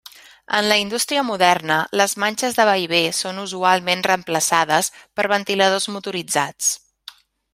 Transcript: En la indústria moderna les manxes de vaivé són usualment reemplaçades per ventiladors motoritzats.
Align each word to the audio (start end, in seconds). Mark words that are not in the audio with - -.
En 0.59 0.67
la 0.69 0.77
indústria 0.83 1.23
moderna 1.27 1.75
les 2.01 2.15
manxes 2.23 2.57
de 2.61 2.65
vaivé 2.69 3.01
són 3.19 3.43
usualment 3.43 4.01
reemplaçades 4.09 4.91
per 5.19 5.27
ventiladors 5.37 5.89
motoritzats. 5.97 6.73